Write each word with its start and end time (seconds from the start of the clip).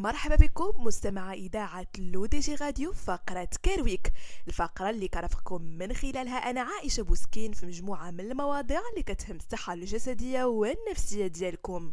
مرحبا 0.00 0.36
بكم 0.36 0.84
مستمعي 0.84 1.32
إذاعة 1.32 1.86
L'ODJ 1.98 2.54
Radio 2.54 2.92
فقرة 2.92 3.48
Care 3.62 3.87
Week 3.87 4.12
الفقرة 4.48 4.90
اللي 4.90 5.08
كرفقكم 5.08 5.62
من 5.62 5.92
خلالها 5.94 6.36
أنا 6.50 6.60
عائشة 6.60 7.02
بوسكين 7.02 7.52
في 7.52 7.66
مجموعة 7.66 8.10
من 8.10 8.20
المواضيع 8.20 8.80
اللي 8.92 9.02
كتهم 9.02 9.36
الصحة 9.36 9.72
الجسدية 9.72 10.44
والنفسية 10.44 11.26
ديالكم. 11.26 11.92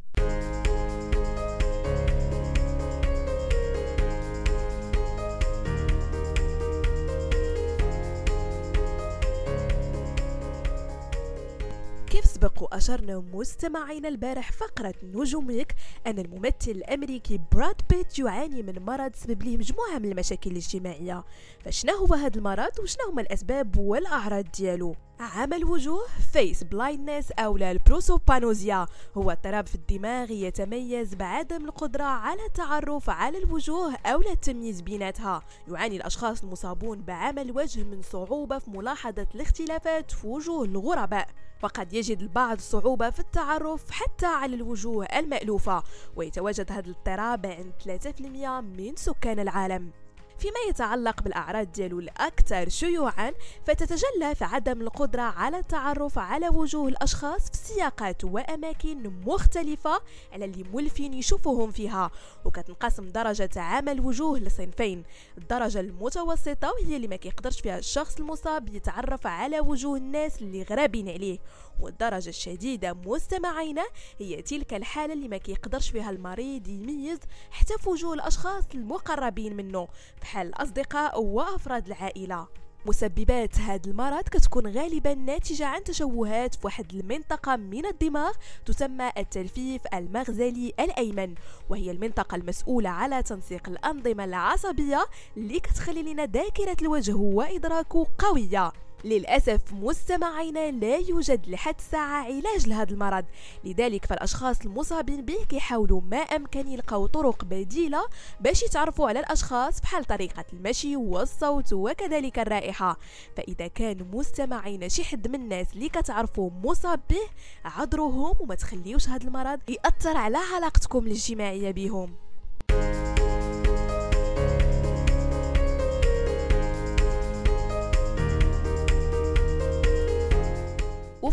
سبق 12.79 12.97
وأشرنا 12.97 13.23
مستمعينا 13.33 14.07
البارح 14.07 14.51
فقرة 14.51 14.93
نجوم 15.03 15.39
Week 15.39 15.75
أن 16.07 16.19
الممثل 16.19 16.71
الأمريكي 16.71 17.39
براد 17.51 17.81
بيت 17.89 18.19
يعاني 18.19 18.63
من 18.63 18.79
مرض 18.79 19.15
سبب 19.15 19.43
له 19.43 19.57
مجموعة 19.57 19.99
من 19.99 20.11
المشاكل 20.11 20.51
الاجتماعية. 20.51 21.23
فشنا 21.65 21.93
هو 21.93 22.13
هذا 22.13 22.37
المرض 22.37 22.79
وشنا 22.79 23.03
هما 23.09 23.21
الأسباب 23.21 23.77
والأعراض 23.77 24.45
ديالو؟ 24.57 24.95
عمى 25.19 25.55
الوجوه 25.55 26.05
face 26.33 26.63
blindness 26.63 27.31
أو 27.31 27.57
ال 27.57 27.66
prosopagnosia. 27.66 28.85
هو 29.17 29.31
اضطراب 29.31 29.67
في 29.67 29.75
الدماغ 29.75 30.31
يتميز 30.31 31.15
بعدم 31.15 31.65
القدرة 31.65 32.03
على 32.03 32.45
التعرف 32.45 33.09
على 33.09 33.37
الوجوه 33.37 33.95
أو 34.05 34.21
التمييز 34.21 34.81
بيناتها. 34.81 35.41
يعاني 35.67 35.97
الأشخاص 35.97 36.43
المصابون 36.43 37.01
بعمى 37.01 37.41
الوجه 37.41 37.83
من 37.83 38.01
صعوبة 38.01 38.59
في 38.59 38.69
ملاحظة 38.69 39.27
الاختلافات 39.35 40.11
في 40.11 40.27
وجوه 40.27 40.65
الغرباء. 40.65 41.29
وقد 41.63 41.93
يجد 41.93 42.21
البعض 42.21 42.59
صعوبة 42.59 43.09
في 43.09 43.19
التعرف 43.19 43.91
حتى 43.91 44.25
على 44.25 44.55
الوجوه 44.55 45.05
المألوفة. 45.05 45.83
ويتواجد 46.15 46.71
هذا 46.71 46.85
الاضطراب 46.85 47.45
عند 47.45 47.73
3% 47.83 48.61
من 48.61 48.95
سكان 48.95 49.39
العالم. 49.39 49.91
فيما 50.39 50.59
يتعلق 50.69 51.21
بالأعراض 51.23 51.71
ديالو 51.71 51.99
الأكثر 51.99 52.69
شيوعا 52.69 53.33
فتتجلى 53.65 54.35
في 54.35 54.43
عدم 54.45 54.81
القدرة 54.81 55.21
على 55.21 55.57
التعرف 55.59 56.19
على 56.19 56.49
وجوه 56.49 56.87
الأشخاص 56.87 57.49
في 57.49 57.57
سياقات 57.57 58.23
وأماكن 58.23 59.11
مختلفة 59.25 60.01
على 60.33 60.45
اللي 60.45 60.63
مولفين 60.63 61.13
يشوفوهم 61.13 61.71
فيها. 61.71 62.11
وكتنقسم 62.45 63.09
درجة 63.09 63.49
عمى 63.55 63.91
الوجوه 63.91 64.39
لصنفين. 64.39 65.03
الدرجة 65.37 65.79
المتوسطة 65.79 66.71
وهي 66.71 66.95
اللي 66.95 67.07
ما 67.07 67.15
كيقدرش 67.15 67.61
فيها 67.61 67.77
الشخص 67.77 68.17
المصاب 68.17 68.75
يتعرف 68.75 69.27
على 69.27 69.59
وجوه 69.59 69.97
الناس 69.97 70.41
اللي 70.41 70.63
غرابين 70.63 71.09
عليه. 71.09 71.39
والدرجة 71.81 72.29
الشديدة 72.29 72.93
مستمعينا 72.93 73.85
هي 74.19 74.41
تلك 74.41 74.73
الحالة 74.73 75.13
اللي 75.13 75.27
ما 75.27 75.37
كيقدرش 75.37 75.89
فيها 75.89 76.09
المريض 76.09 76.67
يميز 76.67 77.19
حتى 77.51 77.77
في 77.77 77.89
وجوه 77.89 78.13
الأشخاص 78.13 78.63
المقربين 78.75 79.55
منه. 79.55 79.87
بحال 80.27 80.47
الأصدقاء 80.47 81.23
وأفراد 81.23 81.87
العائلة. 81.87 82.47
مسببات 82.85 83.59
هذا 83.59 83.81
المرض 83.87 84.23
كتكون 84.23 84.67
غالبا 84.67 85.13
ناتجة 85.13 85.65
عن 85.65 85.83
تشوهات 85.83 86.55
في 86.55 86.61
واحد 86.63 86.93
المنطقة 86.93 87.55
من 87.55 87.85
الدماغ 87.85 88.31
تسمى 88.65 89.11
التلفيف 89.17 89.81
المغزلي 89.93 90.73
الأيمن. 90.79 91.35
وهي 91.69 91.91
المنطقة 91.91 92.35
المسؤولة 92.35 92.89
على 92.89 93.23
تنسيق 93.23 93.69
الأنظمة 93.69 94.23
العصبية 94.23 95.05
اللي 95.37 95.59
كتخلي 95.59 96.13
لنا 96.13 96.25
ذاكرة 96.25 96.77
الوجه 96.81 97.13
وإدراكه 97.15 98.07
قوية. 98.17 98.71
للأسف 99.03 99.73
مستمعينا 99.73 100.71
لا 100.71 100.97
يوجد 100.97 101.49
لحد 101.49 101.75
الساعة 101.79 102.23
علاج 102.23 102.67
لهذا 102.67 102.91
المرض. 102.91 103.25
لذلك 103.63 104.05
فالأشخاص 104.05 104.61
المصابين 104.65 105.25
به 105.25 105.45
كيحاولوا 105.49 106.01
ما 106.01 106.17
أمكن 106.17 106.67
يلقاو 106.67 107.07
طرق 107.07 107.45
بديلة 107.45 108.07
باش 108.41 108.63
يتعرفوا 108.63 109.09
على 109.09 109.19
الأشخاص 109.19 109.81
بحال 109.81 110.05
طريقة 110.05 110.45
المشي 110.53 110.95
والصوت 110.95 111.73
وكذلك 111.73 112.39
الرائحة. 112.39 112.97
فإذا 113.37 113.67
كان 113.67 114.11
مستمعينا 114.13 114.87
شي 114.87 115.03
حد 115.03 115.27
من 115.27 115.35
الناس 115.35 115.73
اللي 115.73 115.89
كتعرفوا 115.89 116.49
مصاب 116.63 116.99
به 117.09 117.29
عذروهم 117.65 118.35
وما 118.39 118.55
تخليوش 118.55 119.09
هذا 119.09 119.27
المرض 119.27 119.59
يأثر 119.69 120.17
على 120.17 120.37
علاقتكم 120.37 121.07
الاجتماعية 121.07 121.71
بهم. 121.71 122.26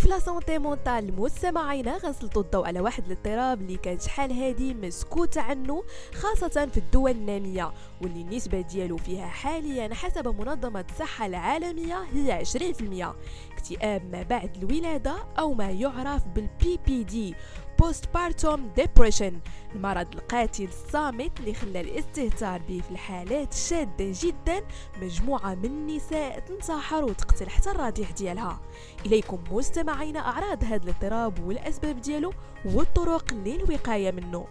وفي 0.05 0.13
la 0.13 0.19
santé 0.19 0.59
mentale 0.59 1.21
مستمعينا 1.21 1.97
غنسلطوا 1.97 2.43
الضوء 2.43 2.67
على 2.67 2.81
واحد 2.81 3.05
الاضطراب 3.07 3.61
اللي 3.61 3.77
كانت 3.77 4.03
شحال 4.03 4.33
هادي 4.33 4.75
مسكوت 4.75 5.39
عنه 5.39 5.85
خاصة 6.15 6.69
في 6.73 6.77
الدول 6.77 7.11
النامية 7.11 7.73
واللي 8.03 8.21
النسبة 8.21 8.61
ديالو 8.61 8.97
فيها 8.97 9.27
حاليا 9.27 9.95
حسب 9.95 10.29
منظمة 10.41 10.85
الصحة 10.91 11.27
العالمية 11.27 12.03
هي 12.15 12.45
20% 12.45 13.05
اكتئاب 13.53 14.13
ما 14.13 14.23
بعد 14.23 14.57
الولادة 14.57 15.15
أو 15.39 15.55
ما 15.55 15.71
يعرف 15.71 16.23
بال 16.27 16.79
PPD 16.87 17.35
postpartum 17.79 18.71
depression 18.77 19.41
المرض 19.75 20.07
القاتل 20.15 20.65
الصامت 20.65 21.41
اللي 21.41 21.55
خلى 21.55 21.81
الاستهتار 21.81 22.63
به 22.69 22.81
في 22.81 22.91
الحالات 22.91 23.53
شادة 23.55 24.13
جدا 24.23 24.63
مجموعة 25.03 25.55
من 25.55 25.65
النساء 25.65 26.39
تنتحر 26.39 27.05
وتقتل 27.05 27.51
حتى 27.51 27.71
الرضيع 27.71 28.11
ديالها. 28.11 28.61
إليكم 29.07 29.39
مستمعين 29.51 30.17
أعراض 30.17 30.65
هذا 30.65 30.83
الاضطراب 30.85 31.47
والأسباب 31.47 32.01
ديالو 32.01 32.33
والطرق 32.65 33.35
للوقاية 33.35 34.11
منه. 34.13 34.47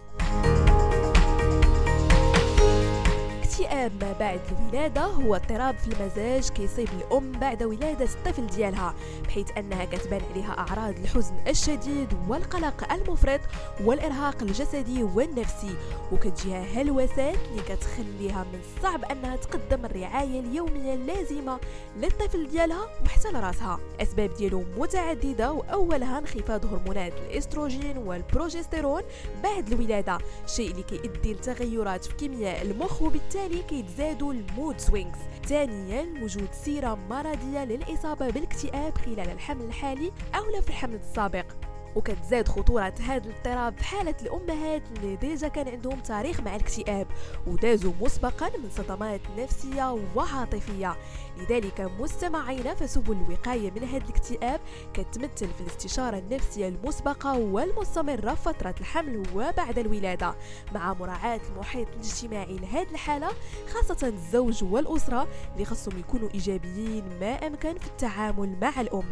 اكتئاب 3.74 4.04
ما 4.04 4.12
بعد 4.12 4.40
الولادة 4.58 5.04
هو 5.04 5.34
اضطراب 5.34 5.76
في 5.78 5.88
المزاج 5.88 6.48
كيصيب 6.48 6.88
الأم 6.98 7.32
بعد 7.32 7.62
ولادة 7.62 8.04
الطفل 8.04 8.46
ديالها 8.46 8.94
بحيث 9.24 9.46
أنها 9.58 9.84
كتبان 9.84 10.20
عليها 10.30 10.58
أعراض 10.58 10.98
الحزن 10.98 11.34
الشديد 11.48 12.08
والقلق 12.28 12.92
المفرط 12.92 13.40
والإرهاق 13.84 14.42
الجسدي 14.42 15.02
والنفسي 15.02 15.74
وكتجيها 16.12 16.64
هلوسات 16.64 17.36
اللي 17.50 17.62
كتخليها 17.68 18.44
من 18.52 18.60
الصعب 18.60 19.04
أنها 19.04 19.36
تقدم 19.36 19.84
الرعاية 19.84 20.40
اليومية 20.40 20.94
اللازمة 20.94 21.60
للطفل 21.96 22.48
ديالها 22.48 22.86
وحتى 23.04 23.28
لراسها. 23.32 23.78
أسباب 24.02 24.34
ديالو 24.34 24.64
متعددة 24.78 25.52
وأولها 25.52 26.18
انخفاض 26.18 26.66
هرمونات 26.66 27.12
الإستروجين 27.12 27.98
والبروجستيرون 27.98 29.02
بعد 29.42 29.72
الولادة 29.72 30.18
الشيء 30.44 30.70
اللي 30.70 30.82
كيؤدي 30.82 31.32
لتغيرات 31.34 32.04
في 32.04 32.14
كيمياء 32.14 32.62
المخ 32.62 33.02
وبالتالي 33.02 33.62
كيتزادوا 33.68 34.32
ال 34.32 34.41
mood 34.41 34.78
swings 34.78 35.18
ثانيا 35.46 36.22
وجود 36.22 36.48
سيرة 36.52 36.94
مرضية 36.94 37.64
للإصابة 37.64 38.30
بالاكتئاب 38.30 38.98
خلال 38.98 39.30
الحمل 39.30 39.64
الحالي 39.64 40.12
أو 40.34 40.60
في 40.60 40.68
الحمل 40.68 40.94
السابق. 40.94 41.63
وكتزاد 41.96 42.48
خطورة 42.48 42.94
هذا 43.00 43.24
الاضطراب 43.28 43.78
في 43.78 43.84
حالة 43.84 44.14
الأمهات 44.22 44.82
اللي 44.96 45.16
déjà 45.16 45.48
كان 45.48 45.68
عندهم 45.68 46.00
تاريخ 46.00 46.40
مع 46.40 46.56
الاكتئاب 46.56 47.06
ودازوا 47.46 47.92
مسبقا 48.00 48.50
من 48.58 48.70
صدمات 48.70 49.20
نفسية 49.38 49.98
وعاطفية. 50.16 50.96
لذلك 51.38 51.90
مستمعينا 52.00 52.74
فسبل 52.74 53.16
الوقاية 53.16 53.70
من 53.70 53.84
هذا 53.84 54.04
الاكتئاب 54.04 54.60
كتمثل 54.94 55.48
في 55.48 55.60
الاستشارة 55.60 56.18
النفسية 56.18 56.68
المسبقة 56.68 57.38
والمستمرة 57.38 58.34
فترة 58.34 58.74
الحمل 58.80 59.22
وبعد 59.34 59.78
الولادة. 59.78 60.34
مع 60.74 60.94
مراعاة 60.94 61.40
المحيط 61.52 61.88
الاجتماعي 61.88 62.56
لهذه 62.56 62.90
الحالة 62.90 63.28
خاصة 63.72 64.06
الزوج 64.06 64.64
والأسرة 64.64 65.28
اللي 65.54 65.64
خصهم 65.64 65.98
يكونوا 65.98 66.28
إيجابيين 66.34 67.04
ما 67.20 67.46
أمكن 67.46 67.78
في 67.78 67.86
التعامل 67.86 68.56
مع 68.60 68.80
الأم. 68.80 69.04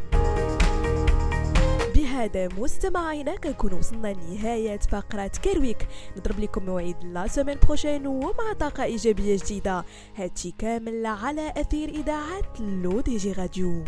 بهذا 2.22 2.48
مستمعينا 2.58 3.36
كنكون 3.36 3.72
وصلنا 3.72 4.12
لنهاية 4.12 4.78
فقرة 4.78 5.30
كرويك. 5.44 5.88
نضرب 6.16 6.40
لكم 6.40 6.66
موعد 6.66 7.04
la 7.04 7.26
semaine 7.26 7.58
prochaine 7.66 8.06
ومع 8.06 8.52
طاقة 8.60 8.84
إيجابية 8.84 9.36
جديدة. 9.36 9.84
هادشي 10.16 10.54
كامل 10.58 11.06
على 11.06 11.52
أثير 11.56 11.88
إذاعة 11.88 12.42
L'ODJ 12.60 13.32
Radio. 13.32 13.84